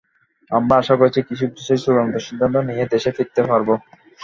আমরা 0.51 0.73
আশা 0.77 0.95
করছি, 0.99 1.19
কিছু 1.29 1.45
বিষয়ে 1.49 1.81
চূড়ান্ত 1.83 2.13
সিদ্ধান্ত 2.25 2.55
নিয়েই 2.67 2.91
দেশে 2.93 3.09
ফিরতে 3.17 3.41
পারব। 3.49 3.69